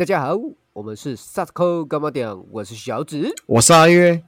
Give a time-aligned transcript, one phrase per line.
[0.00, 0.34] 大家好，
[0.72, 3.28] 我们是萨斯科干嘛点，我是小紫。
[3.44, 4.22] 我是阿月，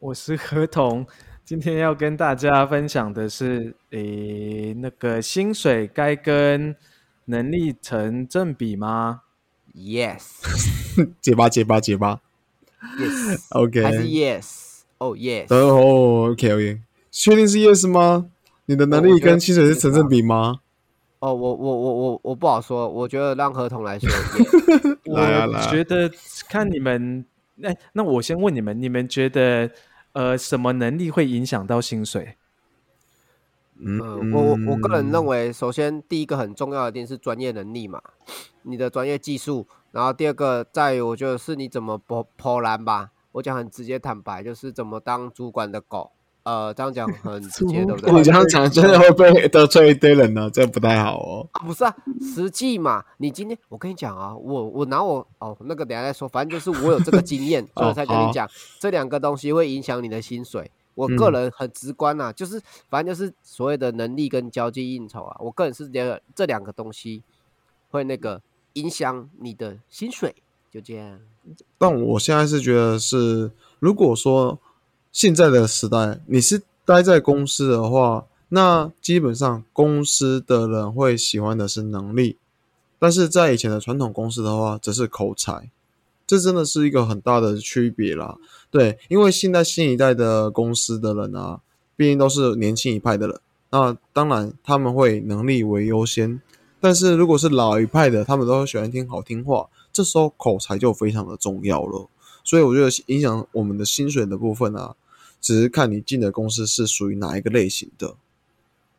[0.00, 1.06] 我是何童，
[1.44, 6.74] 今天要跟大家分享的是，诶，那个薪水该跟
[7.26, 9.20] 能力成正比吗
[9.76, 10.22] ？Yes,
[11.20, 12.20] 结巴结巴结巴
[12.98, 16.80] yes，，OK，还是 Yes，Oh Yes，哦 OK，OK，
[17.12, 18.26] 确定是 yes 吗？
[18.66, 20.56] 你的能力跟薪水是成正比吗？
[21.20, 26.10] 哦，我我我我我不好说，我觉得让合同来说 yes 我来啊来啊觉得
[26.48, 27.24] 看你们，
[27.62, 29.70] 哎，那我先问你们，你们觉得
[30.12, 32.36] 呃什么能力会影响到薪水？
[33.76, 38.00] 嗯嗯，我我我个人认为，首先第一个很重要的一定是专业能力嘛，
[38.62, 43.10] 你的专业技术，然后第二个在于我觉得是你怎么破破篮吧。
[43.32, 46.12] 我讲很直接坦白，就是怎么当主管的狗。
[46.44, 48.12] 呃，这样讲很直接，对不对？
[48.12, 51.48] 你这样讲真的会被得罪一堆人呢，这不太好哦。
[51.52, 51.96] 啊，不是啊，
[52.34, 60.70] 实际嘛，你今天我跟你讲啊，我我拿我哦那个等下再说，反正就是我有这个经验， 所以我才跟你讲，这两个东西会影响你的薪水。
[60.94, 67.22] 我嗯个人很直观呐、就是反正就是所谓的能力跟交际应酬啊，我个人是觉得这两个东西
[67.90, 68.40] 会那个
[68.74, 70.34] 影响你的薪水，
[70.70, 71.18] 就这样。
[71.78, 74.58] 但我现在是觉得是，如果说
[75.14, 82.36] 现在的时代你是待在公司的话，那基本上公司的人会喜欢的是能力，
[82.98, 85.70] 但是在以前的传统公司的话，则是口才，
[86.26, 88.36] 这真的是一个很大的区别啦。
[88.72, 91.60] 对，因为现在新一代的公司的人啊，
[91.94, 93.40] 毕竟都是年轻一派的人，
[93.70, 96.42] 那当然他们会能力为优先，
[96.80, 102.08] 但是如果是老一派的，他们都喜欢听好听话，这时候口才就非常的重要了。
[102.42, 104.94] 所以我觉得影响我们的薪水的部分啊，
[105.44, 108.14] 只是看你进的公司是属于哪一个类型的。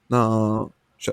[0.06, 1.12] 那小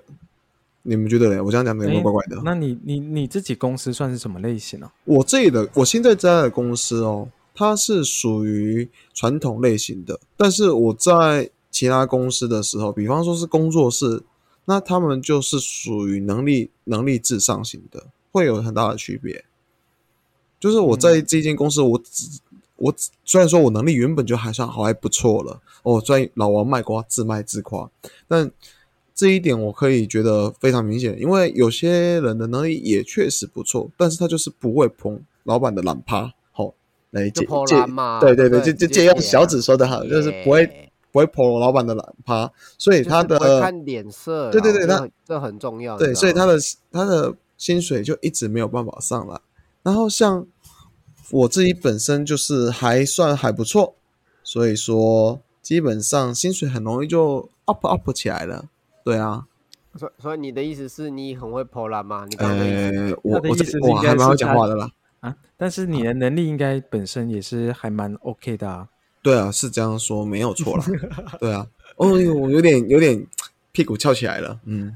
[0.82, 1.40] 你们觉得嘞？
[1.40, 2.42] 我这样讲有没有诶怪怪的？
[2.44, 4.92] 那你你你自己公司算是什么类型啊？
[5.04, 14.22] 我这里的我现在在的公司哦，它是属于传统类型的，但是我在其他公司的时候，比方说是工作室，
[14.66, 19.46] 那他们就是属于能力能力至上型的，会有很大的区别。
[20.60, 22.38] 就是我在这间公司，我只
[22.82, 27.88] 我只虽然说我能力原本就还算好，还不错了，哦，虽然老王卖瓜，自卖自夸，
[28.26, 28.50] 但
[29.14, 36.74] 这一点我可以觉得非常明显，因为有些人的能力也确实不错，但是他就是不会捧老板的懒趴，好、
[37.10, 40.66] 来借借嘛对对对，对就就借用小指说的好，就是不会
[41.12, 45.96] 不会捧老板的懒趴，所以他的看脸色，对对对他这很重要。
[45.96, 46.58] 对，所以他的
[46.90, 49.38] 他的薪水就一直没有办法上来。
[49.84, 50.46] 然后像
[51.30, 53.94] 我自己本身就是还算还不错，
[54.42, 58.66] 所以说基本上薪水很容易就 up up 起来了。
[59.04, 59.46] 对啊，
[59.96, 62.26] 所以所以你的意思是你很会破烂吗？
[62.28, 64.90] 你刚刚的意思呃，我的意思是我还蛮会讲话的啦。
[65.20, 68.88] 啊，但是你的能力应该本身也是还蛮 OK 的啊。
[69.22, 70.84] 对啊，是这样说没有错啦。
[71.38, 71.66] 对啊，
[71.96, 73.26] 哦，我有点有点
[73.72, 74.60] 屁股翘起来了。
[74.66, 74.94] 嗯，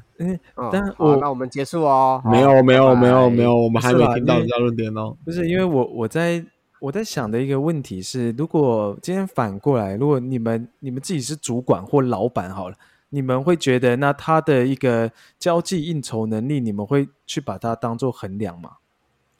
[0.70, 2.22] 但好我那我们结束哦。
[2.24, 5.16] 没有没有没有没有，我们还没听到人家论点哦。
[5.24, 6.44] 不是因为我我在
[6.78, 12.76] 我在想的一个问题是，如果今天反过来，如果你们你们自己是主管或老板好了，
[13.08, 18.72] 你们会觉得那他的一个交际应酬能力，你们会去把它当做衡量吗？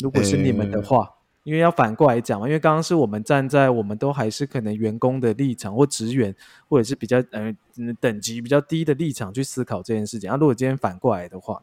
[0.01, 1.11] 如果是你们的呃话，
[1.47, 6.35] 因为要反过来讲嘛，因为刚刚是我们站在我们都还是可能员工的立场或职员，
[6.69, 10.29] 或者是比较呃嗯等级比较低的立场去思考这件事情。
[10.29, 11.63] 那、啊如果今天反过来的话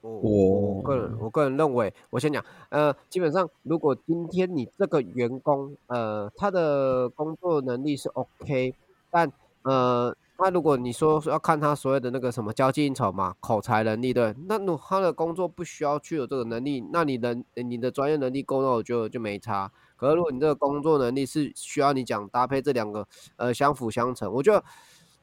[0.00, 8.74] 我我个人我个人认为，我先讲，呃，基本上如果今天你这个员工，呃，他的工作能力是 OK，
[9.10, 9.30] 但
[9.64, 19.70] 呃，那如果你说要看他所谓的那个什么交际应酬嘛，口才能力对，那如他的工作不需要具有这个能力，那你能你的专业能力够，那我就就没差。
[19.96, 23.06] 可是如果你这个工作能力是需要你讲搭配这两个
[23.36, 24.64] 呃相辅相成，我觉得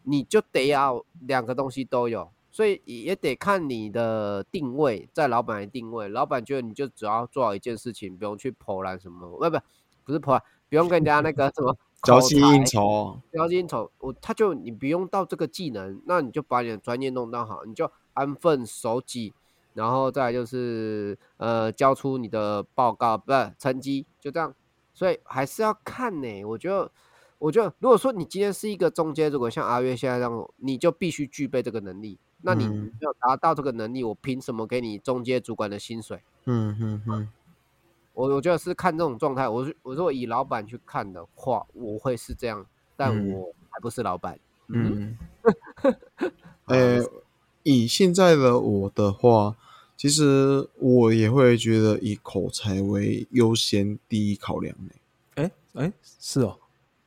[0.04, 2.32] 你就得要两个东西都有。
[2.52, 9.60] 所以也得看你的定位，在老板的定位，老板觉得你就只要做好一件事情，不用去投篮什么，不不
[10.06, 19.34] 不是投篮，不用跟人家那个什么交际应酬，交际应酬，我他就你不用到这个技能，那你就把你的专业弄到好，你就安分守己，
[19.74, 24.54] 然后再来就是呃交出你的报告，不是成绩，就这样。
[24.94, 26.92] 所以还是要看呢、我觉得，
[27.38, 32.18] 我觉得如果说你今天是一个中间，如果像阿月现在这样，你就必须具备这个能力。
[32.42, 36.22] 那你嗯没有达到这个能力，我凭什么给你中介主管的薪水？
[36.46, 37.30] 嗯嗯嗯，
[38.20, 39.48] 我我觉得是看这种状态。
[39.48, 42.66] 我是我如果以老板去看的话，我会是这样，
[42.98, 44.38] 但嗯我还不是老板。
[44.68, 45.18] 嗯，
[45.84, 45.96] 嗯，
[46.68, 47.02] 呃，
[47.64, 49.56] 以现在的我的话，
[49.96, 54.92] 其实我也会觉得以口才为优先第一考量呢。
[55.36, 56.60] 哎哎，是哦，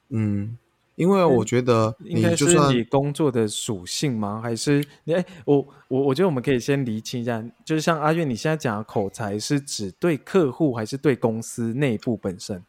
[0.08, 0.56] 嗯，
[0.94, 4.40] 因为我觉得应该你就是算你工作的属性吗？
[4.42, 12.62] 还是你哎，我我我觉得我们可以先厘清一下，就是像阿月你现在讲的口才是指对客户还是对公司内部本身？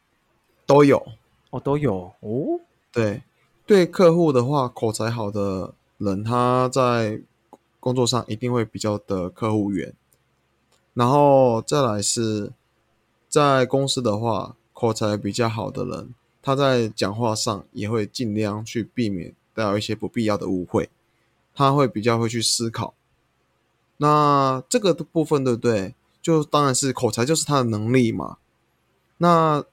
[0.66, 1.06] 都有。
[1.50, 2.60] 哦，都有哦。
[2.90, 3.22] 对，
[3.66, 7.20] 对客户的话，口才好的人，他在
[7.78, 9.92] 工作上一定会比较的客户缘。
[10.94, 12.52] 然后再来是，
[13.28, 20.90] 在公司的话，口才比较好的人，他在讲话上也会尽量去避免带有一些不必要的误会，
[21.54, 22.92] 他会比较会去思考。
[23.96, 25.94] 那这个部分对不对？
[26.20, 28.36] 就当然是口才就是他的能力嘛。
[29.16, 29.64] 那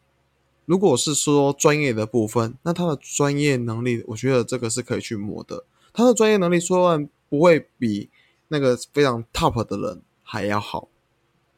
[0.66, 5.66] 如果是说专业的部分，那他的专业能力，我觉得这个是可以去磨的。
[5.92, 8.10] 他的专业能力虽然不会比
[8.48, 10.88] 那个非常 top 的人还要好，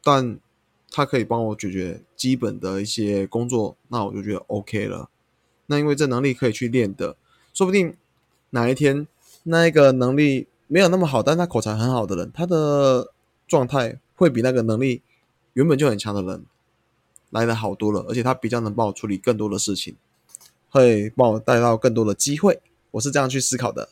[0.03, 0.39] 但
[0.95, 5.09] 他可以帮我解决基本的一些工作，那我就觉得 OK 了。
[5.65, 7.17] 那因为这能力可以去练的，
[7.51, 7.97] 说不定
[8.51, 9.07] 哪一天
[9.41, 13.11] 那一个能力没有那么好，但他口才很好的人，他的
[13.47, 15.01] 状态会比那个能力
[15.53, 16.45] 原本就很强的人
[17.31, 19.95] 来的好多了，而且他比较能帮我处理更多的事情，
[20.69, 22.61] 会帮我带到更多的机会。
[22.91, 23.89] 我是这样去思考的。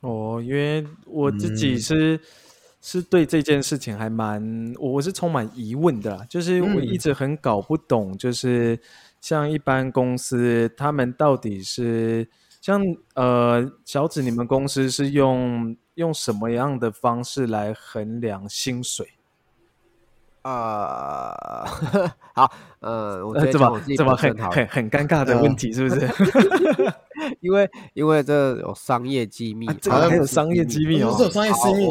[0.00, 2.20] 哦，因为我自嗯己是、
[2.86, 6.84] 是对这件事情还蛮，我我是充满疑问的啦，就是我嗯。
[6.84, 8.78] 一直很搞不懂，就是
[9.22, 12.28] 像一般公司，他们到底是
[12.60, 12.82] 像
[13.14, 19.08] 呃小紫，你们公司是用用什么样的方式来衡量薪水？
[20.42, 21.64] 啊，
[22.36, 26.06] 好，呃，我直呃，怎么接讲我自己怎么很很很尴尬的问题，是不是？
[27.40, 31.02] 因为因为这有商业机密，啊这个还有商业机密。
[31.02, 31.14] 哦。
[31.16, 31.86] 这有商业机密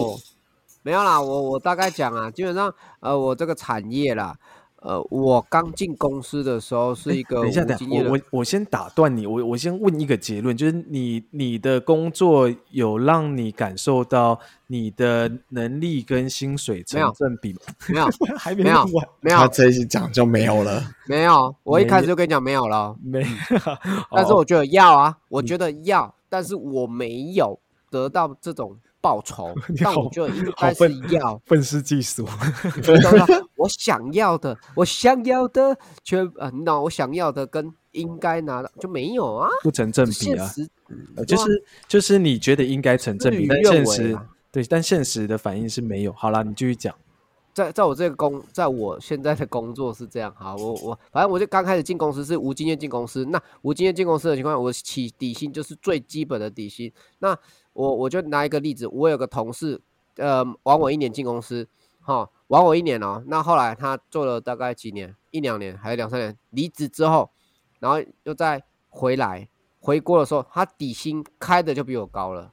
[0.83, 4.35] 没有啦，我我大概讲啊，基本上呃，我这个产业啦，
[4.81, 14.37] 呃，我刚进公司的时候是一个等一下，等我我我先打断你，我我先问一个结论，就是你你的工作有让你感受到
[14.67, 17.59] 你的能力跟薪水成正比吗？
[17.87, 18.85] 没有 还没没有
[19.21, 20.83] 没有他这一讲就没有了。
[21.07, 23.27] 没有，我一没开始就跟你讲没有了没有，
[24.11, 27.57] 但是哦我觉得要啊，我觉得要，但是我没有
[27.89, 31.37] 得到这种报酬 你，但好我觉得应好该是要。
[31.45, 32.25] 愤世嫉俗？
[33.57, 36.83] 我想要的，我想要的，却呃，你懂？
[36.83, 40.49] 我想要的跟应该拿的就没有啊，不成正比啊。
[41.17, 46.13] 呃就是就是你觉得应该成正比，但现实啊对，但现实的反应是没有。
[46.13, 46.95] 好啦，你继续讲。
[47.53, 56.91] 在在我这个工，在我现在的工作是这样，好，我我反正我就刚开始进公司是无经验进公司，那无经验进公司的情况下，我起底薪就是最基本的底薪。
[57.19, 57.37] 那
[57.73, 59.81] 我我就拿一个例子，我有个同事，
[60.17, 61.67] 呃，晚我一年进公司，
[62.01, 67.29] 哈，晚我一年哦，那后来他做了大概几年，一两年还是两三年，离职之后，
[67.79, 69.49] 然后又再回来
[69.79, 72.51] 回国的时候，他底薪开的就比我高了，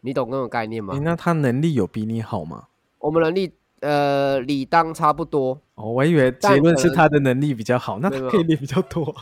[0.00, 1.00] 你懂那种概念吗诶？
[1.00, 2.68] 那他能力有比你好吗？
[2.98, 5.60] 我们能力呃理当差不多。
[5.74, 9.12] 哦，我以为结论是他的能力比较好，那他可以练比较多。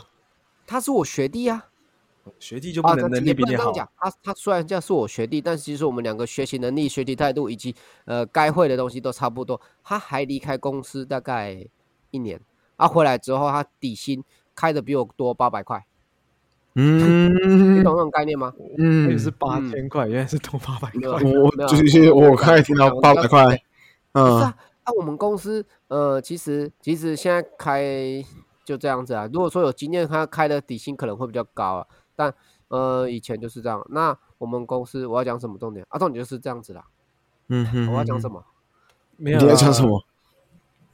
[0.67, 1.70] 他是我学弟啊，
[2.39, 3.89] 学弟就不啊，能能力比你好不能这样讲。
[3.97, 7.75] 他他虽然这样是我学弟，但其实我们两个学习能力、学习态度以及
[8.05, 9.59] 呃该会的东西都差不多。
[9.83, 11.65] 他还离开公司大概
[12.11, 12.39] 一年，
[12.77, 14.23] 啊，回来之后他底薪
[14.55, 15.83] 开的比我多八百块，
[16.75, 17.29] 嗯
[17.75, 18.53] 你嗯懂那种概念吗？
[18.77, 21.09] 嗯也是八嗯千块，原来是多八百块。
[21.09, 23.45] 我就是我刚才听到八百块，
[24.13, 28.23] 嗯是嗯啊，啊，我们公司呃，其实其实现在开
[28.63, 29.27] 就这样子啊。
[29.33, 31.87] 如果说有经验，他开的底薪可能会比较高啊，
[32.21, 32.33] 但
[32.67, 33.83] 呃以前就是这样。
[33.89, 35.97] 那我们公司我要讲什么重点啊？
[35.97, 36.83] 重点就是这样子啦。
[37.47, 38.43] 嗯哼，我要讲什么？
[39.17, 40.05] 没有你要讲啊什么？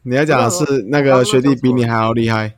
[0.03, 2.57] 你要讲的是那个学弟比你还要厉害。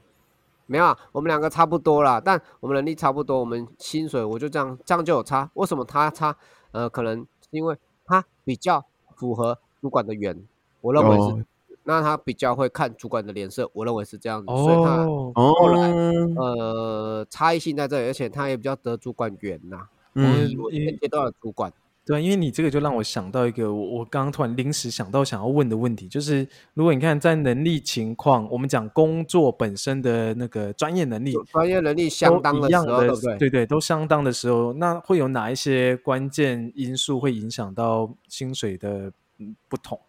[0.67, 5.49] 没有啊，我们两个差不多啦，但我们能力差不多，我们薪水我就这样，这样就有差。
[5.55, 6.35] 为什么他差？
[6.71, 8.85] 呃，可能是因为他比较
[9.15, 10.43] 符合主管的缘，
[10.81, 11.45] 我认为是。
[11.89, 19.77] 哦那他比较会看主管的脸色，我认为是这样子，所以他哦，哦，呃差异性在这里，而且他也比较得主管缘呐、
[20.13, 21.71] 嗯以我现阶段的主管，
[22.05, 33.37] 对啊，因为你这个就让我想到一个我我刚刚突然临时想到想要问的问题，就是如果你看在能力情况，我们讲工作本身的那个专业能力专业能力相当的时候，一样的对不对？
[33.37, 39.99] 对对，都相当的时候，那会有哪一些关键因素会影响到薪水的嗯不同？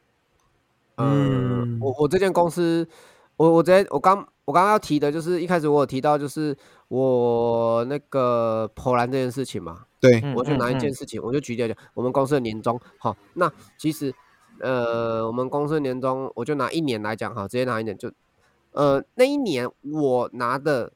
[0.97, 2.87] 嗯嗯，我我这间公司，
[3.37, 6.57] 我我直接我刚我刚刚要提的就是一开始我有提到就是
[6.89, 14.13] 我那个投篮这件事情嘛，对，嗯我就拿一件嗯事情，我就举例来讲，我们公司的年终，好，那其实
[14.59, 18.13] 呃，我们公司年终，我就拿一年来讲哈，直接拿一年就，
[18.73, 20.93] 呃，那一年我拿的，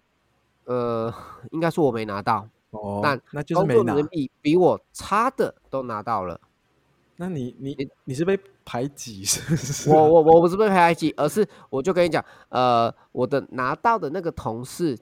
[0.64, 1.12] 呃，
[1.50, 4.08] 应该说我没拿到，哦，但那就是没拿工作能。
[4.10, 6.38] 力比我差的都拿到了。
[7.16, 9.90] 那你你你是被排挤是不是？
[9.90, 14.98] 我我我不是被排挤，而是我就跟你讲，呃，我的拿到的那个同事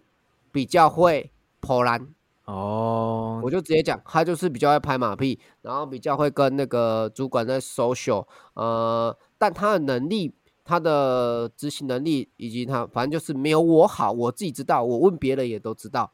[0.50, 2.06] 比较会投篮，
[2.44, 16.12] 哦，我就直接讲，他就是比较会拍马屁，然后比较会跟那个主管在 social，呃，但他的能力、他的执行能力以及他，反正就是没有我好，我自己知道，我问别人也都知道，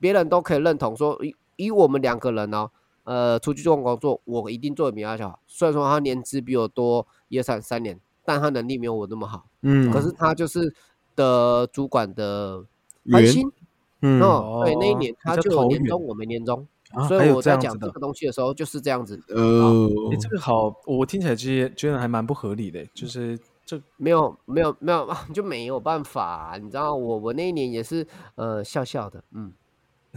[0.00, 2.70] 别人都可以认同说，以以我们两个人哦，
[3.06, 5.40] 呃，出去做工作，我一定做的比他好。
[5.46, 10.74] 虽然说他年资比我多一二三三年，但他能力没有我那么好，嗯，可是他就是
[11.14, 12.62] 的主管的
[13.10, 13.50] 核员心。
[14.02, 17.88] 嗯哦，对，那一哦年他就有年终，我没年终，啊，所以我在讲这。
[17.90, 29.50] 个东西的时候就是这样子，呃，你这个好，我听起来其实觉得还蛮不合理的，就是这没有没有没有 就没有办法、你知道我我那一年也是呃笑笑的，嗯，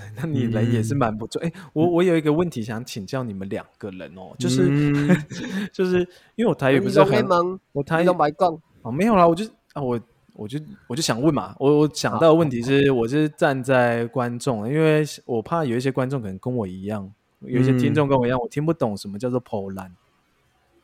[0.17, 1.41] 那你人也是嗯蛮不错。
[1.41, 5.17] 哎、我我有一个问题想请教你们两个人哦，就是、嗯
[5.73, 5.99] 就是
[6.35, 9.99] 因为我台语不是很，蒙，我台语白讲，哦没有啦，我就啊我
[10.33, 19.93] 我就我就想问嘛，我我想到的问题是，我是站在观众，因为我怕有一些观众可能跟我一样，有一些听众跟我一样，我听不懂什么叫做波兰。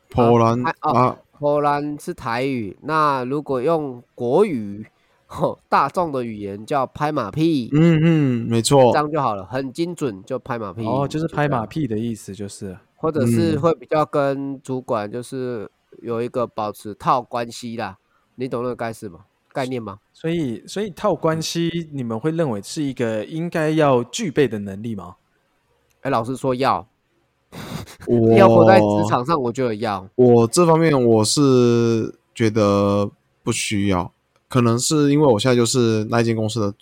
[0.08, 4.86] 波兰啊啊啊，荷兰是台语，那如果用国语，
[5.26, 15.70] 吼 大众的语言叫拍马屁，嗯嗯，没错这，样就好了，很精准，就拍马屁，哦，就是拍马屁的意思，就是或者是嗯会比较跟主管就是
[16.02, 17.98] 有一个保持套关系啦，
[18.36, 19.20] 你懂那个概是吗？
[19.52, 19.98] 概念吗？
[20.12, 25.16] 所以所以套关系，你们会认为是一个应该要具备的能力吗？
[26.02, 26.86] 哎，老师说要
[28.06, 30.06] 我 要活在职场上，我觉得要。
[30.14, 33.10] 我这方面我是觉得
[33.42, 34.12] 不需要，
[34.48, 36.74] 可能是因为我现在就是那一间公司的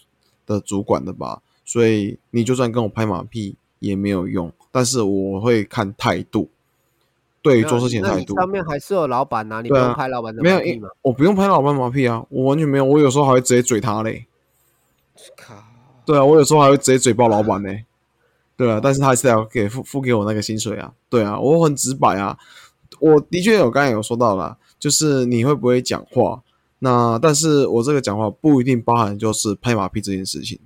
[0.47, 6.49] 的主管的吧，所以你就算跟我拍马屁也没有用，但是我会看态度，
[7.43, 8.35] 对于做事情的态度。
[8.37, 10.89] 上面还是有老板呐、你不用拍老板的没有，因马屁吗？
[11.03, 14.27] 我不用拍老板马屁啊，我完全没有，我有时候还会直接嘴他嘞。
[15.37, 15.55] 靠，
[16.05, 17.71] 对啊，我有时候还会直接嘴爆老板呢。
[18.57, 20.93] 对啊，但是他还是要给付付给我那个薪水啊。
[21.09, 22.39] 对啊，我很直白啊。
[23.01, 26.41] 我的确有刚才有说到啦，就是你会不会讲话？
[26.85, 30.61] 那但是我这个讲话不一定包含就是拍马屁这件事情。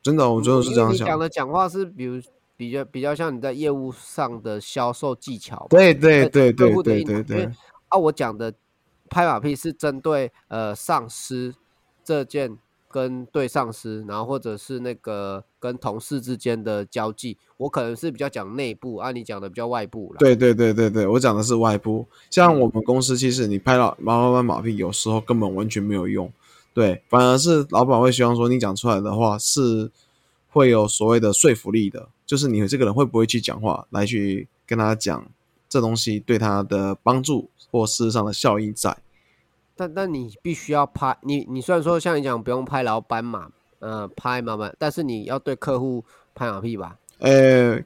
[0.00, 1.04] 真的，我真的是这样想。
[1.04, 2.22] 讲的讲话是比如
[2.56, 5.66] 比较比较像你在业务上的销售技巧吧。
[5.70, 7.50] 对对对客对对对对，
[7.88, 8.54] 啊，我讲的
[9.10, 11.54] 拍马屁是针对呃上司
[12.04, 12.56] 这件
[12.92, 20.18] 跟对上司，然后或者是那个跟同事之间的交际，我可能是比较讲内部，按、你讲的比较外部啦。
[20.18, 22.06] 对对对对对，我讲的是外部。
[22.30, 26.30] 像我们公司，其实你拍老马老板马屁，有时候根本完全没有用。
[26.74, 29.90] 对，反而是老板会希望说你讲出来的话是
[30.50, 35.26] 会有所谓的说服力的，就是你这个人会不会去讲话，来去跟他讲
[35.68, 38.96] 这东西对他的帮助或事实上的效益在。
[39.74, 43.48] 但但你必须要拍你你虽然说像你讲不用拍老板嘛，
[43.78, 46.96] 呃，拍马板，但是你要对客户拍马屁吧？
[47.18, 47.82] 呃，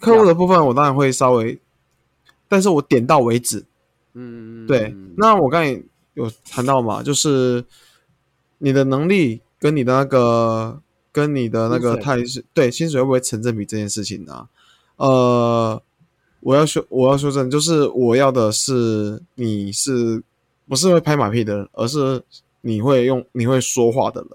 [0.00, 1.58] 客户的部分我当然会稍微，
[2.48, 3.64] 但是我点到为止。
[4.14, 5.82] 嗯，对，那我刚才
[6.14, 7.64] 有谈到嘛，就是
[8.58, 14.48] 你的能力跟你的那个跟你的那个态是对薪水会不会成正比这件事情呢、
[14.96, 15.82] 呃，
[16.40, 20.22] 我要说我要说正，就是我要的是你是
[20.68, 22.22] 不是会拍马屁的人，而是
[22.60, 24.30] 你会用你会说话的人。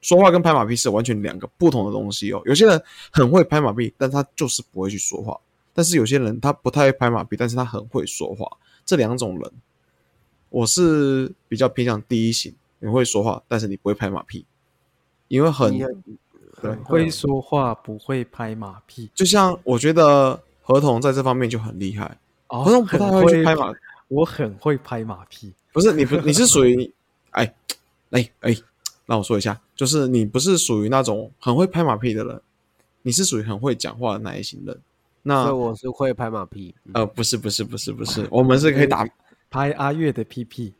[0.00, 2.42] 说话跟拍马屁是完全两个不同的东西哦。
[2.44, 5.34] 有些人很会拍马屁，但他就是不会去说话；
[5.72, 8.46] 但是有些人他不太会拍马屁，但是他很会说话。
[8.84, 9.50] 这两种人，
[10.50, 14.44] 我是比较偏向第一型，你会说话，但是你不会拍马屁，
[15.28, 15.74] 因为很
[16.52, 19.10] 很会说话，不会拍马屁。
[19.14, 23.72] 就像我觉得合同在这方面就很厉害，哦合同不太会去拍马，
[24.08, 25.50] 我很会拍马屁。
[25.74, 26.94] 不是你不你是属于
[27.30, 27.52] 哎
[28.10, 28.56] 哎哎，
[29.06, 32.40] 让我说一下，就是你不是属于那种很会拍马屁的人，
[33.02, 34.72] 你是属于很会讲话的那一型人。
[34.76, 34.80] 所以
[35.22, 36.72] 那我是会拍马屁。
[36.84, 39.04] 嗯呃不是不是不是不是，我们是可以打，
[39.50, 40.72] 拍阿月的屁屁。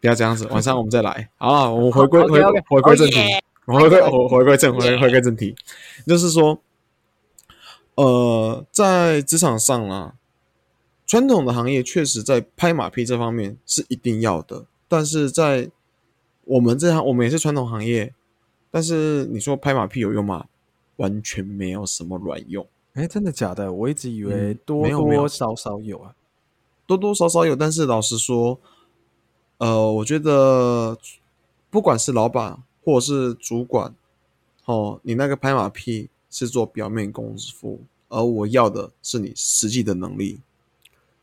[0.00, 1.30] 不要这样子， 晚上我们再来。
[1.38, 3.20] 好，我们回归回回归正题
[3.64, 5.54] 回归我回归正回回归正题，
[6.06, 6.60] 就是说，
[7.94, 10.14] 呃，在职场上啊，
[11.12, 15.70] 传统的行业确实在拍马屁这方面是一定要的，但是在
[16.44, 18.14] 我们这行，我们也是传统行业，
[18.70, 20.46] 但是你说拍马屁有用吗？
[20.96, 22.66] 完全没有什么卵用。
[22.94, 23.70] 哎，真的假的？
[23.70, 26.14] 我一直以为嗯多没有没有多少少有啊。
[26.86, 28.58] 多多少少有，但是老实说，
[29.58, 30.96] 呃，我觉得
[31.68, 33.94] 不管是老板或者是主管，
[34.64, 40.40] 哦，你那个拍马屁是做表面功夫，而我要的是你实际的能力。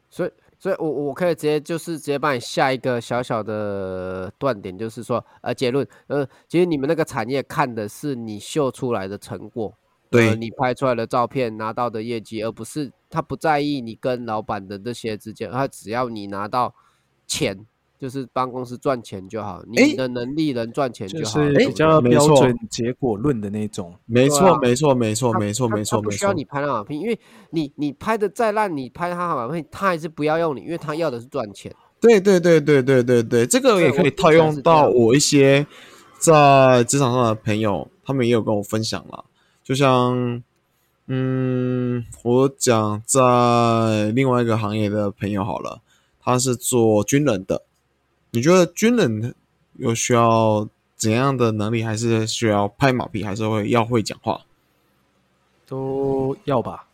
[0.10, 9.74] 所以，所以我我可以直接就是直接帮你下一个小小的断点，就是说，呃，结论，呃，其实你们那个产业看的是你秀出来的成果，
[10.10, 16.74] 对呃，你拍出来的照片拿到的业绩，而不是他不在意你跟老板的这些之间，他只要你拿到
[17.28, 17.66] 钱，
[18.00, 23.94] 就是帮公司赚钱就好，你的能力能赚钱就就好，是比较标准结果论的那种。
[24.06, 26.32] 没错，没错，没错，没错，没错，没错不需要。
[26.32, 31.75] 你拍烂马屁，因为你你拍的再烂，你拍他马屁，他还是不要用你，因为他要的是赚钱。
[32.00, 35.68] 对对对对对对对，这个也可以套用到我一些
[36.18, 39.25] 在职场上的朋友，他们也有跟我分享了。
[39.62, 40.41] 就像，
[41.08, 45.82] 嗯，我讲在另外一个行业的朋友好了，
[46.22, 47.63] 他是做军人的。
[48.32, 49.34] 你觉得军人
[49.74, 54.42] 有需要怎样的能力，还是需要拍马屁，还是会要会讲话？
[55.66, 56.86] 都要吧。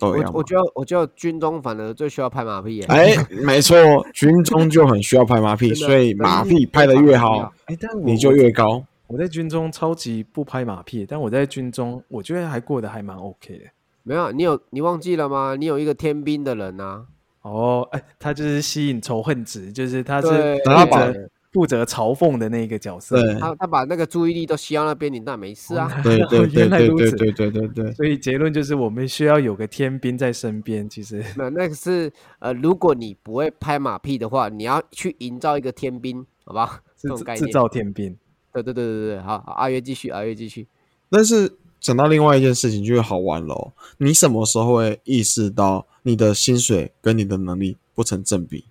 [0.00, 2.86] 我我觉得我觉得军中反而最需要拍马屁耶。
[2.88, 3.76] 哎，没错，
[4.14, 8.82] 军中就很需要拍马屁，所以马屁拍的越好，哎，但你就越高。
[9.06, 13.64] 我在军中超级不拍马屁，但我在军中我觉得还过得还蛮 OK 的。
[14.02, 15.54] 没有，你有你忘记了吗？
[15.56, 17.04] 你有一个天兵的人啊，
[17.42, 23.20] 哦，哎，他就是吸引仇恨值，就是他是负他把责负责嘲讽的那个角色。
[23.20, 25.90] 对他他把那个注意力都吸到那边，你那没事啊。
[26.02, 30.88] 对对对对对对对对对，所以结论就是，我们需要有个天兵在身边。
[30.88, 36.80] 其实，那，那个是呃，如果你不会拍马屁的话，你要去营造一个天兵，好吧？
[36.96, 37.40] 这种概念。
[37.40, 38.16] 制制造天兵。
[38.52, 40.66] 对对对对对，好，好阿月继续，阿月继续。
[41.10, 43.72] 但是讲到另外一件事情，就会好玩喽。
[43.98, 48.66] 你什么时候会意识到你的薪水跟你的能力不成正比？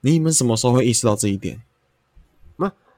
[0.00, 1.62] 你们什么时候会意识到这一点？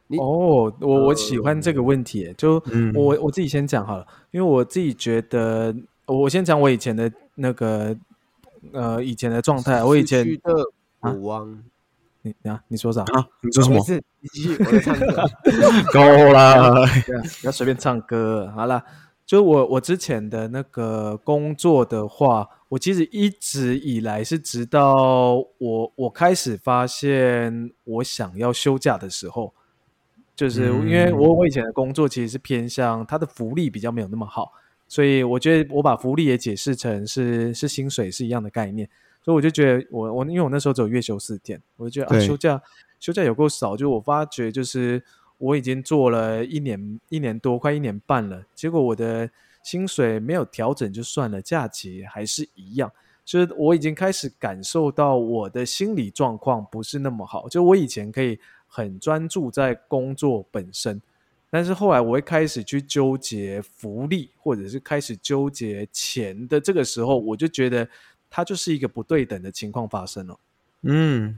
[0.08, 5.74] 你哦，我我喜欢这个问题耶，就嗯我我自己先讲好了，因为我自己觉得，
[6.06, 7.96] 我先讲我以前的那个
[8.70, 10.24] 呃以前的状态，我以前
[11.00, 11.60] 啊渴望。
[12.22, 13.02] 你啊你说啥？
[13.02, 13.80] 啊，你说什么？
[14.32, 15.24] 继续，我在唱歌。
[15.92, 16.00] 够
[16.32, 16.72] 啦！
[17.04, 18.52] 对啊，不要随便唱歌。
[18.54, 18.84] 好了，
[19.26, 29.52] 就我我之前的那个工作的话，我其实一直以来是直到我我开始发现我想要休假的时候，
[30.36, 34.52] 就是因为我我以前的工作其实是偏向它的福利比较没有那么好，
[34.86, 38.88] 所以我觉得我把福利也解释成是是薪水是一样的概念，
[39.24, 42.62] 所以我就觉得我我因为我那时候只有月休四天，我就觉得啊休假
[43.00, 45.02] 休假有够少，就我发觉就是
[45.38, 49.28] 我已经做了一年一年多，快一年半了，结果我的
[49.62, 52.90] 薪水没有调整就算了，假期还是一样。
[53.24, 61.02] 就是我已经开始感受到我的心理状况不是那么好，就我以前可以很专注在工作本身，
[61.50, 67.88] 但是后来我会开始去纠结福利，或者是开始纠结钱的这个时候，我就觉得
[68.30, 70.38] 它就是一个不对等的情况发生了。
[70.82, 71.36] 嗯，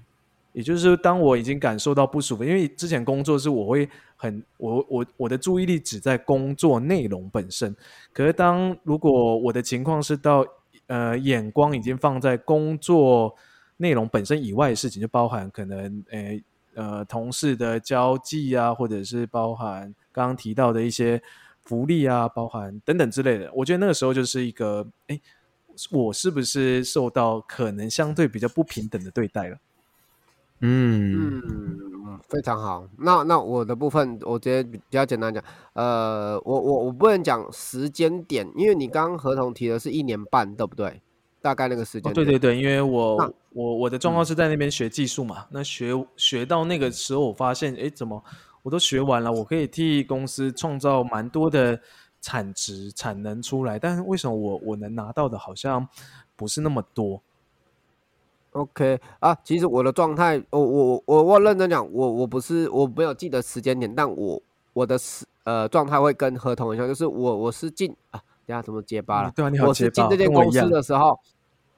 [0.53, 7.75] 也就是当我已经感受到不舒服，因为之前工作是我会很我我我的注意力只在工作内容本身，
[8.13, 10.45] 可是当如果我的情况是到
[10.87, 13.35] 呃眼光已经放在工作
[13.77, 16.41] 内容本身以外的事情，就包含可能呃
[16.75, 21.23] 呃同事的交际啊，或者是包含刚刚提到的一些
[21.65, 25.21] 福利啊，包含等等之类的，我觉得那个时候就是一个哎。
[25.93, 29.57] 我是不是受到可能相对比较不平等的对待了？
[30.61, 32.87] 嗯嗯，非常好。
[32.99, 35.43] 那那我的部分，我直接比较简单讲，
[35.75, 41.01] 呃，我我我不能讲时间点，因为你刚刚合同提的是一年半，对不对？
[41.41, 42.15] 大概那个时哦，间点。
[42.15, 48.23] 对对对，因为我我我的状况是在那边学技术嘛，那学学到那个时候，我发现，哎，怎么
[48.63, 51.81] 我都学完了，我可以替公司创造蛮多的
[52.21, 55.87] 产值、产能出来，但是为什么我我能拿到的好像
[56.35, 57.23] 不是那么多？
[58.59, 64.43] OK 啊，其实我的状态，我我我我认真讲，我我不是我没有记得时间点，但我
[64.73, 69.33] 我的时呃状态会跟合同一样，就是我我是进啊，等下怎么结巴了？
[69.37, 70.69] 对啊，你好我是进，这间公司。
[70.69, 71.19] 的时候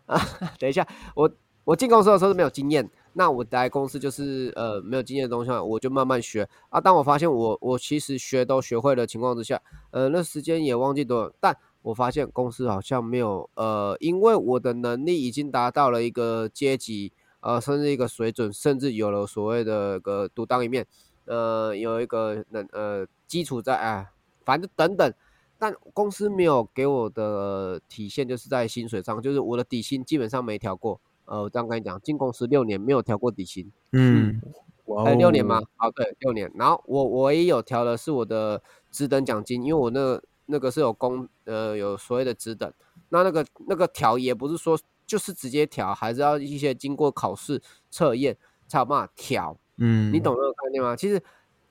[0.07, 0.19] 啊，
[0.59, 1.31] 等一下，我
[1.65, 6.81] 我进公司的时候是没有经验，那我来公司就是呃没有经验的东西，我就慢慢学啊。
[6.81, 20.87] 当我发现我我其实学都学会的情况之下，呃，那时间也忘记多了，但我发现公司好像没有呃，因为我的能力已经达到了一个阶级，呃，甚至一个水准，甚至有了所谓的个独当一面，
[21.25, 24.13] 呃，有一个能呃基础在啊，
[24.45, 25.13] 反正等等。
[25.59, 34.41] 但公司没有给我的体现，就是在薪水上，就是我的底薪基本上没调过，呃，我这样跟你讲，进公司六年没有调过底薪，嗯
[34.87, 35.69] 哇哎，六年吗哦？？
[35.77, 36.51] 好，对，六年。
[36.55, 42.73] 然后我我也有调的是我的职等奖金，因为我那个那个是有公呃有所谓的职等，
[43.09, 48.37] 那那个那个调也不是说就是直接调，还是要一些经过考试测验
[48.69, 49.59] 才有办法调。
[49.79, 50.95] 嗯，你懂那个概念吗？
[50.95, 51.23] 其实，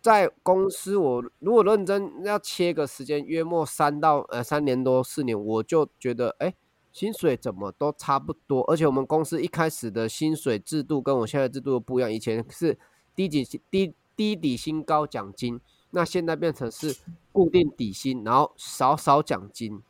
[0.01, 6.53] 在公司我如果认真要切个时间，约莫三到呃三年多四年，我就觉得哎，
[6.91, 8.63] 薪水怎么都差不多。
[8.63, 12.79] 而且我们公司一开始的薪水制度跟我现在制度不一样，以前是
[13.15, 15.61] 低底薪低低底薪高奖金，
[15.91, 16.95] 那现在变成是
[17.31, 19.81] 固定底薪，然后少少奖金。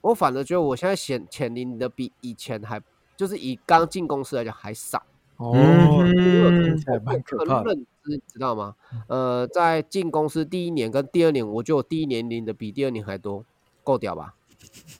[0.00, 2.80] 我反而觉得我现在显潜领的比以前还，
[3.16, 5.02] 就是以刚进公司来讲还少。
[5.36, 7.74] 哦，嗯听起来蛮我个可怕的。
[7.74, 8.74] 认知，你知道吗？
[9.08, 13.44] 呃，在进公司第一年跟第二年，我就有第一年领的比第二年还多，
[13.84, 14.34] 够屌吧？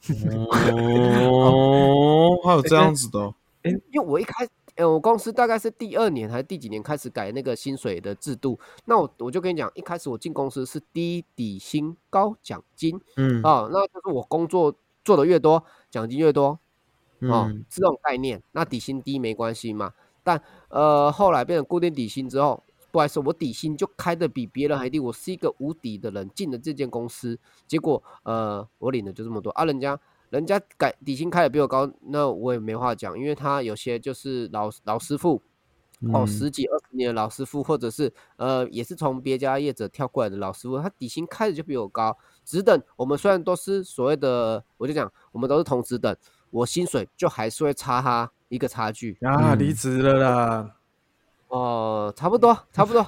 [1.29, 4.47] 哦，还有这样子的哦，因为我一开
[4.79, 8.59] 始，呃，我公司大概是第二年还是第几年开始改那个薪水的制度。
[8.85, 16.59] 那我我就跟你讲，一开始我进公司是低底薪高奖金嗯啊、那就是我工作做的越多，奖金越多
[17.21, 18.43] 哦，嗯是这种概念。
[18.53, 22.62] 那底薪低没关系嘛，但呃后来变成固定底薪之后，
[22.93, 29.99] 不好意思，我底薪就开的比别人还低，我是一个无底的人进了这间公司，结果呃我领的就这么多啊，人家
[30.31, 35.43] 人家改底薪开的比我高，那我也没话讲，因为他有些就是老老师傅。
[36.12, 42.17] 哦，嗯十几二十年的老师傅，或者是呃，也是从别家业者跳过来的老师傅，他底薪开的就比我高。
[42.45, 46.17] 职等我们虽然都是所谓的，我就讲我们都是同职等，
[46.51, 49.19] 我薪水就还是会差他一个差距。
[49.23, 50.75] 啊，嗯离职了啦！
[51.49, 53.03] 哦、差不多，差不多。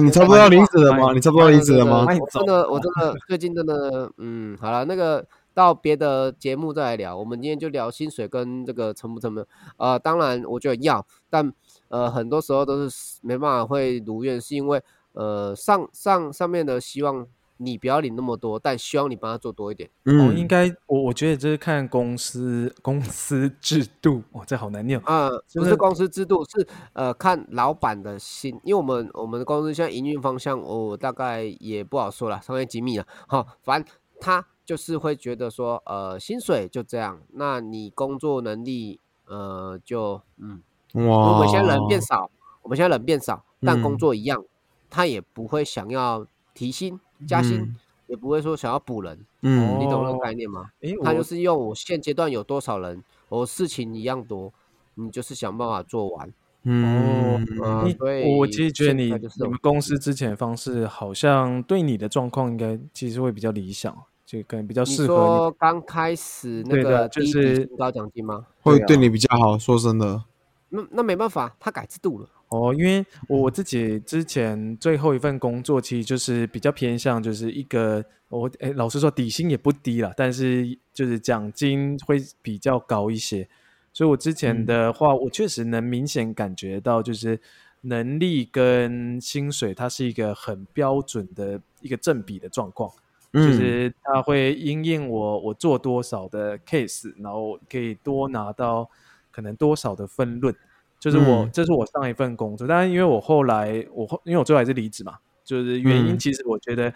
[0.00, 1.12] 你差不多要离职了吗？
[1.14, 2.04] 你差不多要离职了吗？
[2.20, 7.16] 我真的，我真的最近真的，嗯，好了，那个到别的节目再来聊。
[7.16, 9.46] 我们今天就聊薪水跟这个成不成本。
[9.78, 11.50] 呃，当然我觉得要，但
[11.88, 19.88] 呃很多时候都是没办法会如愿，是因为呃上上上面的希望你不要领那么多，但希望你帮他做多一点。
[20.04, 25.02] 哦，嗯，应该我我觉得这是看公司公司制度，哇，这好难念哦。
[25.06, 33.06] 啊、不是公司制度，是呃看老板的心，因为我们我们的公司现在营运方向，我、大概也不好说了，商业机密了。
[33.26, 33.90] 好，反正
[34.20, 40.60] 他就是会觉得说，呃，薪水就这样，那你工作能力，呃，就嗯，
[40.94, 42.28] 哇，我们现在人变少，
[42.62, 44.44] 我们现在人变少，但工嗯作一样，
[44.90, 46.98] 他也不会想要提薪
[47.28, 47.76] 加薪，嗯
[48.08, 50.70] 也不会说想要补人，嗯你懂那哦个概念吗？
[50.80, 54.52] 诶，他就是用我现阶段有多少人，我事情一样多，
[54.94, 56.32] 你就是想办法做完。
[56.68, 68.44] 嗯你呃所我我其实觉得你你们公司之前的方式好像对你的状况应该其实会比较理想，就可能比较适合说刚开始那个就是高奖金吗？
[68.60, 69.56] 会对你比较好。
[69.56, 70.24] 说真的，
[70.70, 72.28] 那那没办法，他改制度了。
[72.48, 83.48] 哦，因为我我自己之前最后一份工作，其实就是比较偏向就是一个我诶，老实说底薪也不低了，但是就是奖金会比较高一些。
[83.92, 87.40] 所以我之前嗯的话，我确实能明显感觉到，就是
[87.82, 92.90] 能力跟薪水它是一个很标准的一个正比的状况。
[93.36, 98.88] 就嗯是它会因应我我做多少的 case，然后可以多拿到
[99.30, 100.54] 可能多少的分论。
[100.98, 106.92] 就是我、嗯这是我上一份工作，但是因为我后来我后因为我最后还是离职嘛，就是原因嗯其实我觉得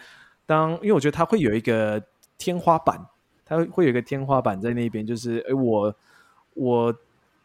[0.47, 2.03] 当因为我觉得它会有一个
[2.39, 2.99] 天花板，
[3.45, 5.95] 它会会有一个天花板在那边，就是诶我
[6.55, 6.93] 我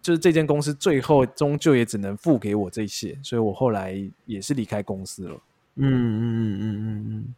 [0.01, 3.93] 就是这间公司最后终究也只能付给我这些，所以我后来
[4.25, 5.36] 也是离开公司了。
[5.75, 7.36] 嗯嗯嗯嗯嗯嗯。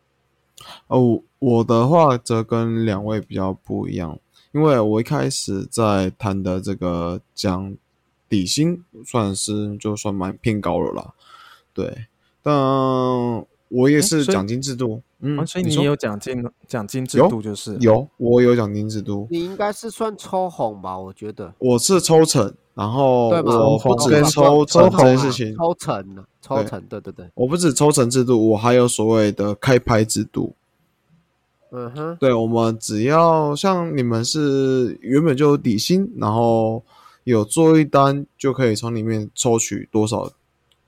[0.88, 4.20] 哦，我的话则跟两位比较不一样，
[4.52, 7.76] 因为我一开始在谈的这个讲
[8.28, 11.14] 底薪算是就算蛮偏高了啦，
[11.74, 12.08] 对，
[12.42, 12.56] 但
[13.70, 20.98] 我也是奖金制度，嗯，哦所以你有奖金奖金制度就是了有，我有奖金制度，你应该是算抽红吧？
[20.98, 26.24] 我觉得我是抽成，然后我不止抽抽抽成事情，抽成呢？
[26.44, 30.54] 抽成，对对对，我不止抽成制度，我还有所谓的开拍制度。
[31.72, 36.84] 嗯哼，对，我们只要像你们是原本就有底薪，然后
[37.24, 40.30] 有做一单，就可以从里面抽取多少，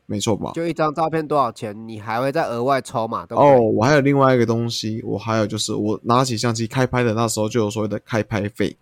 [0.05, 0.51] 没错吧？
[0.53, 1.75] 就一张照片多少钱？
[1.87, 3.25] 你还会再额外抽嘛？
[3.31, 8.77] 哦，我还有另外一个东西，我还有就是我拿起相机开拍的那时候就有所谓的开拍费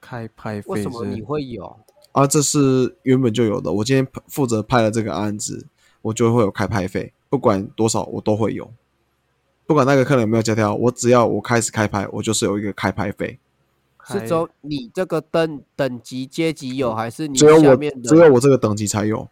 [0.00, 1.76] 开拍费为什么你会有？
[2.16, 3.70] 啊，这是原本就有的。
[3.70, 5.66] 我今天负责拍了这个案子，
[6.00, 8.70] 我就会有开拍费，不管多少我都会有，
[9.66, 13.38] 不管那个客人有没有加跳，我只要我开始开拍，我就是有一个开拍费。
[14.06, 19.28] 是只有你这个等等级阶级有，还是你只有我下面的只有我这个等级才有。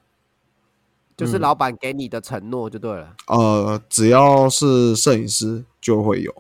[1.17, 3.17] 就是嗯老板给你的承诺就对了。
[3.29, 6.35] 呃，只要是摄影师就会有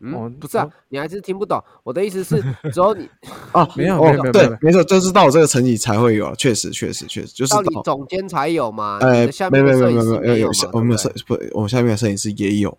[0.00, 1.62] 嗯，哦不是啊哦，你还是听不懂。
[1.82, 3.08] 我的意思是， 只有你
[3.52, 3.68] 啊。
[3.76, 12.76] 没有哦没有没有，对没错，就是到我这个层级才会有，确实确实确实就是到你总监才有嘛，你呃下，没面的有没有没有没有摄影师没有嘛，我们摄对不我们下面的摄影师也有，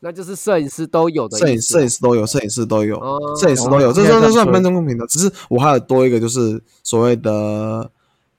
[0.00, 5.06] 那就是摄影师都有的摄影摄影师都有，摄影师都有，哦摄影师都有，哦这算这算应该这样说蛮公平的。
[5.06, 7.88] 只是我还有多一个，就是所谓的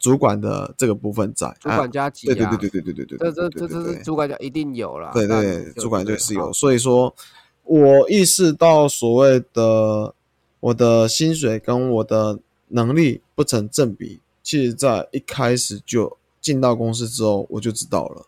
[0.03, 1.47] 主管的这个部分在。
[1.61, 5.11] 主啊管加级啊，对对对对对对对对，这这这这是主管加一定有了。
[5.13, 7.15] 对对，主管就是有，所以说，
[7.63, 10.13] 我意识到所谓的
[10.59, 12.37] 我的薪水跟我的
[12.67, 18.25] 能力不成正比，其实在一开始就进到公司之后我就知道了。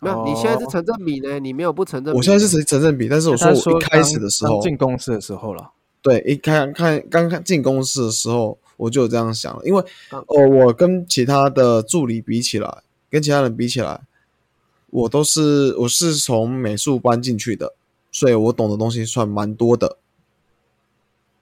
[0.00, 2.18] 没有，你现在是哦成正比呢，你没有不成正比。
[2.18, 5.70] 我现在是成成正比，但是我说我一开始的时候，进公司的时候了，
[6.02, 14.00] 对，一开看刚看进公司的时候，我就有这样想了，因为刚呃，我跟其他的助理比起来，跟其他人比起来，
[14.90, 17.74] 我都是我是从美术班进去的，
[18.10, 19.98] 所以我懂的东西算蛮多的。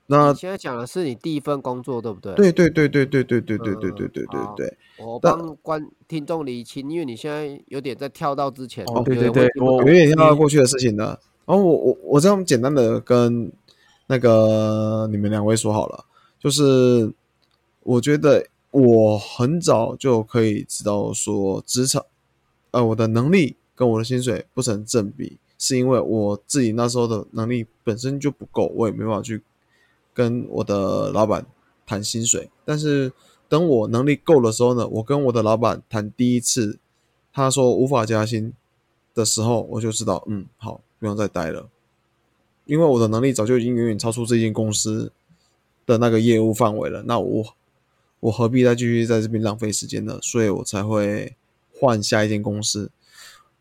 [0.07, 2.35] 那你现在讲的是你第一份工作，对不对？
[2.35, 11.19] 对对对对对对对对对对嗯对对对，我但帮观听众理清，因为你现在有点在跳到之前，哦对对对我有点跳到你过去的事情了。
[11.47, 13.51] 然后我我我这样简单的跟
[14.07, 16.05] 那个你们两位说好了，
[16.39, 17.11] 就是
[17.85, 22.05] 我觉得我很早就可以知道说职场，
[22.73, 29.43] 呃，我的能力跟我的薪水不成正比，是因为我自己那时候的能力本身就不够，我也没办法去
[30.13, 31.47] 跟我的老板
[31.87, 32.51] 谈薪水。
[32.65, 33.13] 但是
[33.49, 36.79] 等我能力够的时候呢，我跟我的老板谈第一次，
[37.33, 38.53] 他说无法加薪
[39.15, 41.69] 的时候，我就知道，嗯，好，不用再待了，
[42.65, 45.13] 因为我的能力早就已经远远超出这间公司
[45.87, 47.03] 的那个业务范围了。
[47.03, 47.55] 那我
[48.25, 50.19] 我何必再继续在这边浪费时间呢？
[50.23, 51.37] 所以我才会
[51.79, 52.91] 换下一间公司。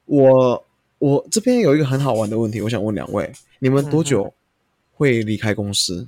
[0.06, 0.65] 我
[0.99, 4.34] 我这边有一个很好玩的问题，我想问两位，你们多久
[4.95, 6.08] 会离开公司？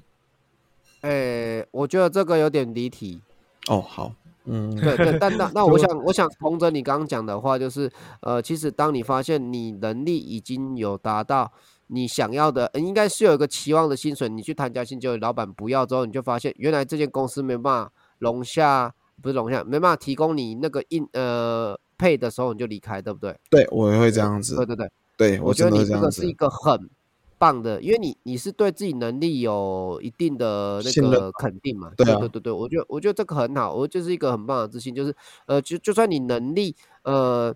[1.01, 3.19] 诶，我觉得这个有点离题。
[3.67, 4.13] 哦，好，
[4.45, 7.91] 嗯，对对，但那 那我想我想同着你刚刚讲的话，就是
[8.21, 11.51] 呃，其实当你发现你能力已经有达到
[11.87, 23.37] 你想要的，呃应该是有一个期望的薪水，你去谈加薪，结果老板不要之后，你就发现原来这间公司没办法容下，不是龙虾，没办法提供你那个应呃配的时候，你就离开，对不对？
[23.49, 26.33] 对我也会这样子对，对对，对我觉得你这个是一。
[26.33, 26.89] 个很
[27.37, 31.91] 棒的，因为你你是对自己能力有一定的那个肯定嘛。
[31.95, 37.53] 对啊对对对，我觉得我觉得这个很好，我就是一个很棒的自信，就是呃，就就算你能力呃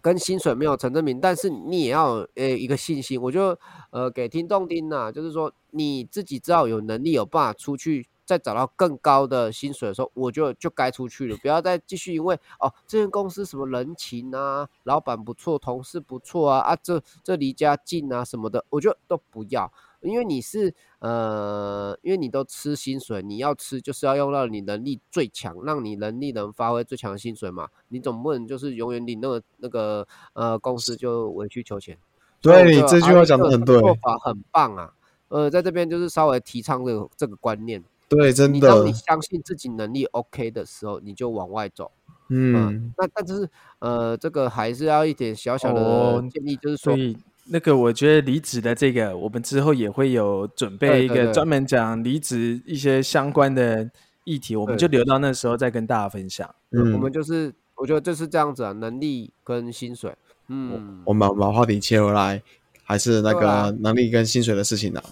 [0.00, 3.20] 跟薪水没有成正比，但是你也要呃一个信心。
[3.20, 3.56] 我就
[3.90, 8.06] 呃给听众听呐、就是说你自己知道有能力有办法出去。
[8.30, 31.98] 再找到更高的薪水的时候，我就就该出去了，不要再继续因为哦，这间公司什么人情啊，老板不错，同事不错啊，啊，这这离家近啊什么的，我觉得都不要，因为你是呃，因为你都吃薪水，你要吃就是要用到你能力最强，让你能力能发挥最强的薪水嘛，你总不能就是永远领那个那个呃公司就委曲求全。
[32.40, 34.94] 对你这句话讲得力这个很对做法很棒啊。
[35.28, 37.80] 呃，在这边就是稍微提倡这个这个观念，
[38.10, 41.92] 对，真的你当你，相信自己能力 OK 的时候，你就往外走。
[42.28, 53.88] 嗯，那但是呃，这个还是要一点小小的哦建议，就是说所，以那个我觉得离职的这个，我们之后也会有准备一个专门讲离职一些相关的
[54.24, 56.52] 议题，我们就留到那时候再跟大家分享。
[56.72, 60.12] 嗯我们就是我觉得就是这样子啊，能力跟薪水，
[60.48, 62.42] 嗯，我们把话题切回来，
[62.84, 65.02] 还是那个能力跟薪水的事情呢、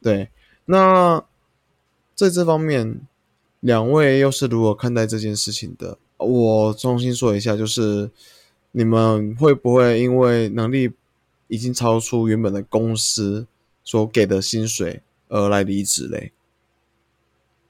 [0.00, 0.30] 对，
[0.64, 1.22] 那
[2.18, 3.00] 在这方面，
[3.60, 5.96] 两位又是如何看待这件事情的？
[6.16, 8.10] 我重新说一下，就是
[8.72, 10.90] 你们会不会因为能力
[11.46, 13.46] 已经超出原本的公司
[13.84, 16.32] 所给的薪水而来离职嘞？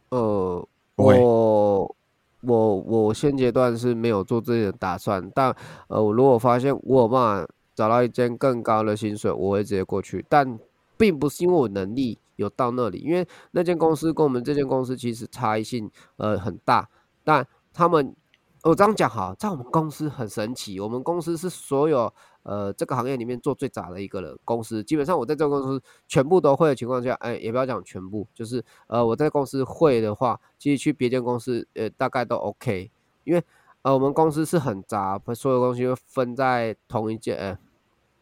[0.09, 1.95] 呃，我
[2.41, 5.55] 我我现阶段是没有做这些打算，但
[5.89, 10.59] 呃，我如果发现我有办法找到一间更高的薪水，我会直接过去，但
[10.97, 16.89] 并不是因为我能力有到那里，因为那间公司跟我们这间公司其实差异性呃很大，
[17.25, 18.15] 但他们
[18.63, 22.13] 我这样讲哈，在我们公司很神奇，我们公司是所有
[22.45, 32.91] 呃这个行业里面做最杂的一个人公司，基本上我在这个公司全部都会的情况下，哎，也不要讲全部，就是呃我在公司会的话，其实去别间公司呃大概都 OK，
[33.25, 33.43] 因为
[33.83, 37.59] 呃我们公司是很杂，所有东西会分在同一间，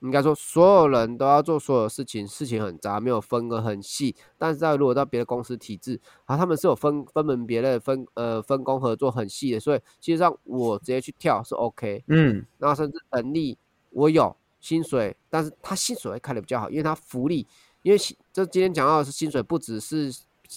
[0.01, 4.15] 应该说所有人都要做所有事情，事情很杂，没有分得很细。
[4.37, 12.05] 但是在如果到别的公司体制，啊，他们是有分分门别类、分呃分工合作很细的，所以其实上我直接去跳是 OK。
[12.09, 13.57] 嗯，那甚至能力
[13.91, 17.47] 我有薪水，但是他薪水会开的比较好，因为他福利，
[17.83, 17.99] 因为
[18.33, 20.13] 这今天讲到的是薪水，不只是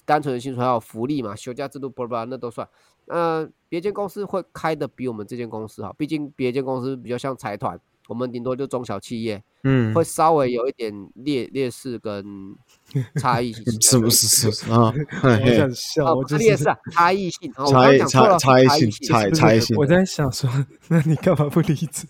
[0.06, 2.67] 单纯的薪水，还有福利嘛，休假制度，巴拉巴拉那都算。
[3.08, 12.26] 呃，别间公司会开的比我们这间公司好，毕竟别间公司比较像财团，我们顶多就中小企业，嗯，会稍微有一点劣劣势跟
[13.17, 14.91] 差异性 是不是是不是啊？
[15.24, 17.54] 我想笑，哦，我劣势啊，差异性。
[17.54, 20.50] 差异差差异差异性差差异性我在想说，
[20.89, 22.08] 那你干嘛不离职？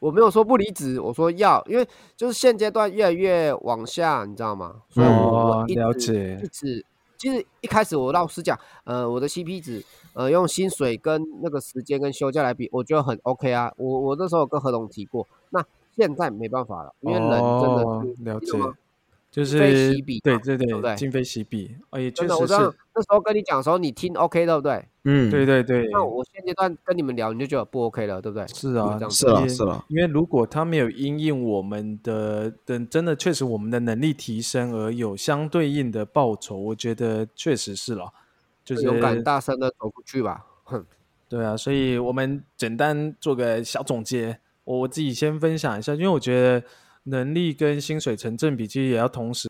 [0.00, 4.76] 我没有说不离职，我说要，因为就是现阶段越来越往下，你知道吗？
[4.88, 6.84] 所以我了解一直
[7.22, 13.72] 其实一开始我老实讲，呃，我的 CP 值，呃，用薪水跟那个时间跟休假来比，我觉得很 OK 啊。
[13.76, 18.46] 我我那时候有跟何总提过，那现在没办法了，因为人真的哦是了解
[19.32, 24.86] 就是昔比对对对不对对，今非昔比，哎，也确实是知道，那时候跟你讲的时候，你听 OK 对不对？
[25.04, 28.46] 嗯，对对对，那我现阶段跟你们聊，你就觉得不 OK 了，对不对？
[28.48, 38.12] 是啊是啊是啊，因为如果他没有因应我们的的真的确实我们的能力提升而有相对应的报酬，我觉得确实是了，
[38.62, 40.84] 就是勇敢大声的走出去吧，哼。
[41.30, 46.62] 对啊，所以我们简单做个小总结，我我自己先分享一下，因为我觉得
[47.04, 49.48] 能力跟薪水成正比，其实也要同时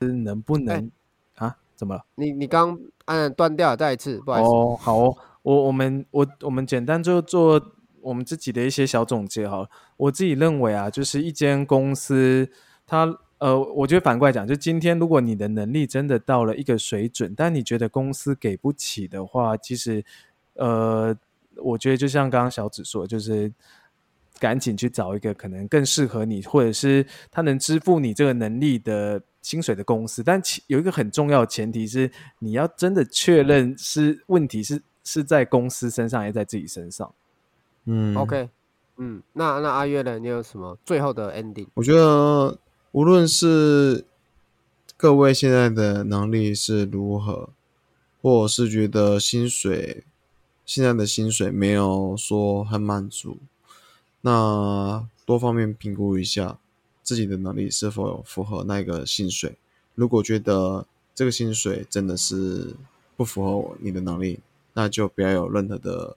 [0.00, 0.90] 能不能、
[1.36, 1.56] 啊？
[1.74, 2.04] 怎么了？
[2.16, 4.48] 你你刚按断掉了，再一次，不好意思。
[4.48, 9.70] 哦，好哦，我我们我我们简单就做我们自己的一些小总结好了。
[9.96, 12.50] 我自己认为啊，就是一间公司，
[12.86, 20.04] 它呃，我觉得反过来讲，就今天如果你的能力真的到了一个水准，但你觉得公司给不起的话，其实
[20.54, 21.16] 呃，
[21.56, 23.52] 我觉得就像刚刚小紫说，就是。
[24.38, 30.22] 赶紧去找一个可能更适合你，或者是他能支付你这个能力的薪水的公司。
[30.22, 37.12] 但其有一个很重要的前提是，你要真的确认是问题是是在公司身上，还是在自己身上。
[37.84, 38.48] 嗯 OK，
[38.96, 40.18] 嗯，那那阿月呢？
[40.18, 41.66] 你有什么最后的 ending？
[41.74, 42.58] 我觉得
[42.92, 44.04] 无论是
[44.96, 47.50] 各位现在的能力是如何，
[48.20, 50.04] 或者是觉得薪水
[50.66, 53.38] 现在的薪水没有说很满足，
[54.20, 56.58] 那多方面评估一下
[57.02, 59.56] 自己的能力是否有符合那个薪水。
[59.94, 62.74] 如果觉得这个薪水真的是
[63.16, 64.40] 不符合你的能力，
[64.74, 66.16] 那就不要有任何的。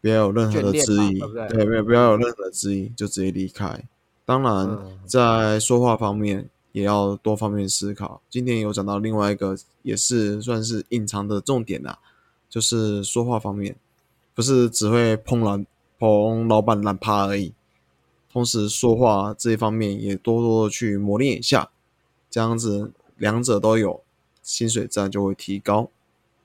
[0.00, 3.82] 不要有任何的质疑，对不对对，不要有任何的质疑，就直接离开。
[4.26, 8.20] 当然，嗯在说话方面也要多方面思考。
[8.28, 11.98] 今天有讲到另外一个，也是算是隐藏的重点啦，
[12.50, 13.76] 就是说话方面，
[14.34, 15.58] 不是只会碰老
[15.98, 17.52] 碰老板懒趴而已，
[18.32, 21.70] 同时说话这一方面也多多的去磨练一下，
[22.28, 24.02] 这样子两者都有，
[24.42, 25.90] 薪水自然就会提高。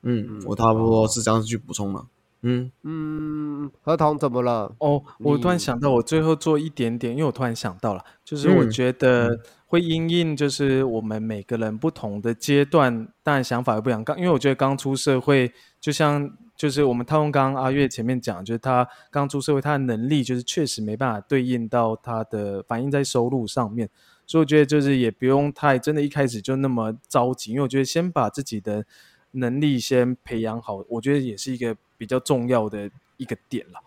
[0.01, 2.05] 嗯嗯，我差不多是这样子去补充了。
[2.41, 4.73] 嗯，嗯，合同怎么了？
[4.77, 14.01] 哦，我突然想到，我最后做一点点，因为我突然想到了，就是我嗯觉得会因应，就是我们每个人不同的阶段，当然想法也不一样。
[14.01, 23.89] 刚因为我觉得刚出社会，就像就是我们套用刚刚阿月前面讲，就是他刚出社会，他的能力就是确实没办法对应到他的反映在收入上面，
[24.27, 28.85] 所以我觉得就是也不用太真的一开始就那么着急，因为我觉得先把自己的
[29.31, 33.79] 能力先培养好，我觉得也是一个比较重要的一个点了。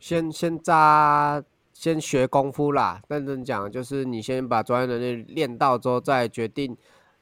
[0.00, 3.00] 先先扎，先学功夫啦。
[3.06, 6.76] 认真讲，就是你先把专业能力练到之后，再决定，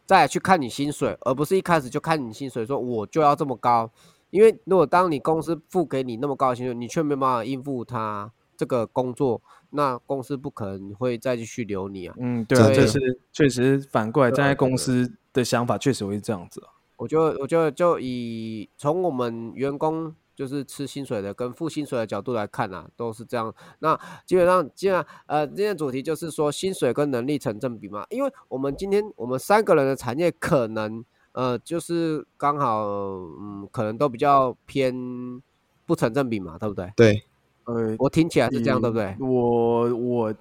[0.07, 3.91] 再去看你薪水，而不是一开始就看你薪水，说我就要这么高。
[4.33, 12.15] 因为如果当你公司付给你那么高的薪水，你却没办法应付他这个工作，那公司不可能会再继续留你啊。
[12.19, 16.73] 嗯，对啊，真的这是确实反过来站在公司的想法，确实会这样子啊。
[16.97, 23.55] 我就我就就以从我们员工就是吃薪水的跟付薪水的角度来看啊，都是这样。
[23.81, 28.07] 那基本上，基本上呃，今天的主题就是说薪水跟能力成正比嘛。
[28.09, 32.85] 因为我们今天我们三个人的产业可能呃，就是刚好
[33.41, 34.95] 嗯，可能都比较偏
[35.87, 36.93] 不成正比嘛，对不对？
[36.97, 37.23] 对，
[37.65, 39.17] 呃，我听起来是这样，对不对？
[39.21, 40.35] 我我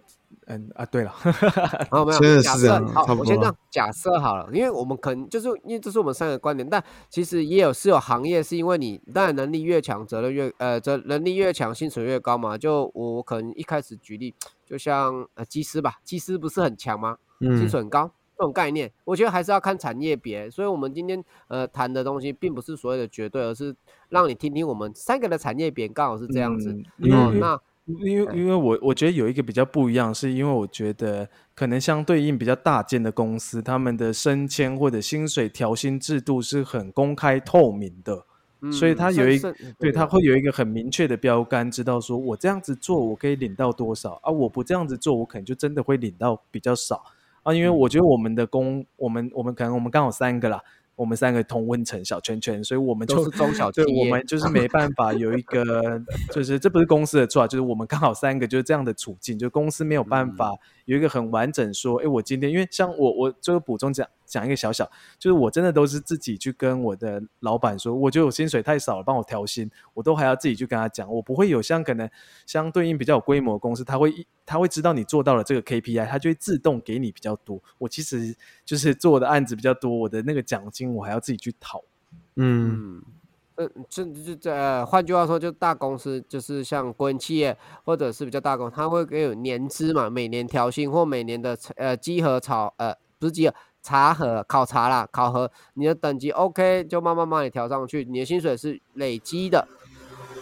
[0.47, 1.11] 嗯啊，对了，
[1.91, 12.57] 好，没有，现在假设是这样好差，不多我先这样假设好了，因为我们可能就是因为这是我们三个观点，但其实也有是有行业是因为你当然能力越强，责任越呃责能力越强，薪水越高嘛。
[12.57, 14.33] 就我我可能一开始举例，
[14.65, 17.17] 就像呃技师吧，技师不是很强吗？
[17.39, 18.11] 薪嗯水很高。
[18.41, 23.75] 这种概念，我觉得还是要看产业别，所以我们今天呃谈的东西，并不是所谓的绝对，而是
[24.09, 26.75] 让你听听我们三个的产业别刚好是这样子。
[26.97, 38.25] 那因为因为我我觉得有一个比较不一样，是因为我觉得可能相对应比较大间的公司，他们的升迁或者薪水调薪制度是很公开透明的，
[38.71, 47.03] 所以嗯他有一甚甚对他会有一个很明确的标杆，知道说我这样子做我可以领到多少啊，我不这样子做我可能就真的会领到比较少
[47.43, 50.61] 啊，因为我觉得我们的工我们我们可能我们刚好三个啦。
[50.93, 55.99] 我们三个同温层小圈圈，所以我们就都是中小企对，我们就是没办法有一个，
[56.31, 60.53] 就是这不是公司的错啊，就是我们刚好三个就是这样的处境，就公司没有办法
[60.85, 72.09] 有一个很完整说，哎、我今天因为像我我最后补充讲讲一个小小，就是我真的都是自己去跟我的老板说，我觉得我薪水太少了，帮我调薪，我都还要自己去跟他讲，我不会有像可能
[72.47, 77.61] 相对应比较有规模的公司，他会一他会知道你做到了这个 KPI，他就会自动给你比较多。
[77.77, 81.83] 我其实就是做的案子比较多，我的那个奖金我还要自己去讨。
[82.35, 83.01] 嗯
[83.57, 99.67] 嗯，呃，甚至就呃，换句话说，就大公司，就是像国营企业或者是比较大公司，它会给有年资嘛，每年调薪或每年的呃稽核考呃不是稽核查核考察啦，考核你的等级 OK 就慢慢慢你调上去，你的薪水是累积的。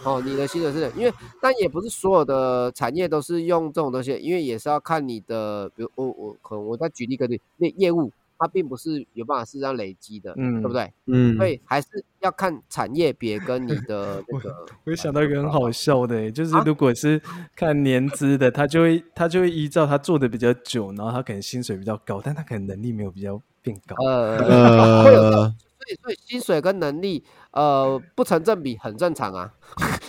[0.02, 1.12] 哦，你的薪水是因为，
[1.42, 8.10] 但也不是所有的产业都是用这种东西，因为也是要看你的，比如我我可能我再举例一个例，业业务
[8.40, 10.90] 它并不是有办法是这样累积的，嗯对不对？
[11.06, 11.86] 嗯，所以还是
[12.20, 14.66] 要看产业别跟你的那 个。
[14.84, 17.20] 我想到一个很好笑的欸，就是啊如果是
[17.54, 23.94] 看年资的，他就会他就会依照他做的比较久，然后他可能薪水比较高，但他可能能力没有比较变高。
[24.06, 29.52] 呃， 会有这种呃，所以所以薪水跟能力呃不成正比，很正常啊，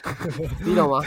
[0.66, 1.04] 你懂吗？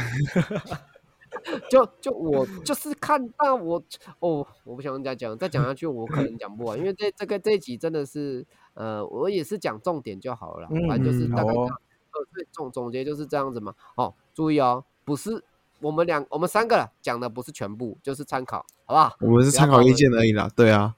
[1.70, 3.82] 就就我就是看到我
[4.20, 11.68] 哦，我不想再讲，再讲下去我可能讲不完，因为这这个这一集真的是呃，我也是讲重点就好了啦，反正就是嗯大概这样。
[11.68, 11.80] 好哦
[12.14, 13.74] 呃，所以总总结就是这样子嘛。
[13.96, 15.42] 哦，注意哦，不是
[15.80, 19.16] 我们两我们三个讲的不是全部，就是参考，好不好？
[19.20, 20.94] 我们是参考意见而已啦，对啊，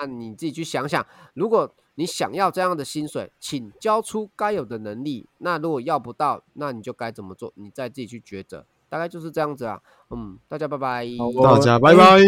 [0.00, 5.28] 那你自己去想想，如果你想要这样的薪水，请交出该有的能力。
[5.38, 7.52] 那如果要不到，那你就该怎么做？
[7.54, 8.64] 你再自己去抉择。
[8.92, 9.80] 大概就是这样子啊。
[10.10, 11.06] 嗯，大家拜拜。
[11.42, 12.20] 大家拜拜。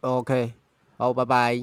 [0.00, 0.54] OK，
[0.96, 1.62] 好，拜拜。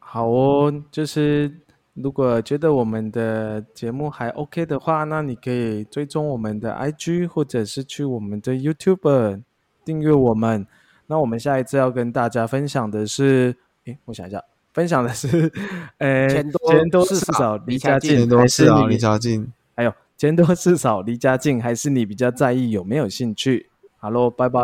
[0.00, 1.60] 好哦，就是
[1.94, 9.42] 如果觉得我们的节目还 OK 的话，那你可以追踪我们的 IG，或者是去我们的 YouTube
[9.84, 10.66] 订阅我们。
[11.06, 14.42] 那我们下一次要跟大家分享的是，诶，我想一下，
[14.72, 15.52] 分享的是，
[15.98, 19.46] 呃，钱多钱多事少离离家近，钱多还是事啊，你离家近。
[19.76, 23.68] 还有钱多事少离家近，还是你比较在意有没有兴趣？
[23.98, 24.62] 好喽，拜拜。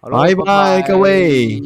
[0.00, 1.60] 拜拜各位。